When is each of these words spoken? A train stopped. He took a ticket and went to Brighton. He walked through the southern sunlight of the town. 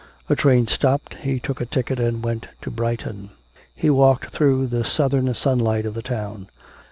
A 0.29 0.35
train 0.35 0.65
stopped. 0.65 1.13
He 1.21 1.39
took 1.39 1.61
a 1.61 1.65
ticket 1.67 1.99
and 1.99 2.23
went 2.23 2.47
to 2.63 2.71
Brighton. 2.71 3.29
He 3.75 3.91
walked 3.91 4.31
through 4.31 4.65
the 4.65 4.83
southern 4.83 5.31
sunlight 5.35 5.85
of 5.85 5.93
the 5.93 6.01
town. 6.01 6.47